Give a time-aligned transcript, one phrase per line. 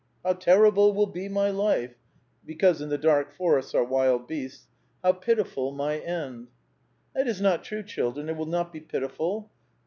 [0.25, 1.93] How terrible will be my life!
[2.43, 4.67] Because in the dark forests are wild beasts.
[5.03, 6.47] How pitiful my end
[7.13, 9.51] 1" That is not true, children; it will not be pitif il.